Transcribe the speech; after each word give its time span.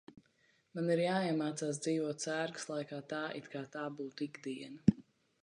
Man 0.77 0.87
ir 0.93 1.01
jāiemācās 1.03 1.81
dzīvot 1.87 2.25
sērgas 2.25 2.67
laikā 2.73 3.03
tā, 3.13 3.21
it 3.43 3.53
kā 3.57 3.63
tā 3.77 3.87
būtu 4.01 4.29
ikdiena. 4.31 4.99